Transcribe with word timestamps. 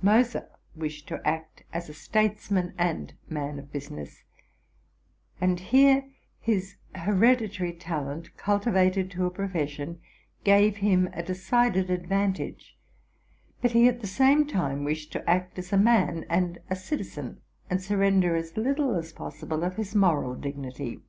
Moser 0.00 0.48
wished 0.74 1.08
to 1.08 1.20
act 1.28 1.62
as 1.70 1.90
a 1.90 1.92
statesman 1.92 2.72
and 2.78 3.12
mau 3.28 3.58
of 3.58 3.70
business; 3.70 4.24
and 5.42 5.60
here 5.60 6.08
his 6.40 6.76
hereditary 6.94 7.74
talent, 7.74 8.34
cultivated 8.38 9.10
to 9.10 9.18
4 9.18 9.28
profession, 9.28 10.00
gave 10.42 10.78
him 10.78 11.10
a 11.12 11.22
decided 11.22 11.90
advantage: 11.90 12.78
but 13.60 13.72
he 13.72 13.86
at 13.86 14.00
the 14.00 14.06
same 14.06 14.46
time 14.46 14.84
wished 14.84 15.12
to 15.12 15.28
act 15.30 15.58
as 15.58 15.70
a 15.70 15.76
man 15.76 16.24
and 16.30 16.60
a 16.70 16.76
citizen, 16.76 17.42
and 17.68 17.82
sur 17.82 17.98
render 17.98 18.34
as 18.36 18.56
little 18.56 18.94
as 18.94 19.12
possible 19.12 19.62
of 19.64 19.76
his 19.76 19.94
moral 19.94 20.34
dignity. 20.34 21.00